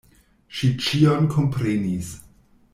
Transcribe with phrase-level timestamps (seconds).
[0.59, 2.13] Ŝi ĉion komprenis.